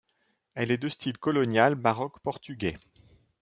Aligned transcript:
Elle 0.55 0.71
est 0.71 0.79
de 0.79 0.89
style 0.89 1.19
colonial 1.19 1.75
baroque 1.75 2.19
portugais. 2.21 2.75